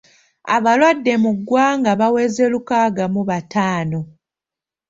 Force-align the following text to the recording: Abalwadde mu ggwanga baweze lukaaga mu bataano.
Abalwadde 0.55 1.13
mu 1.23 1.31
ggwanga 1.37 1.91
baweze 1.99 2.43
lukaaga 2.53 3.05
mu 3.13 3.21
bataano. 3.29 3.99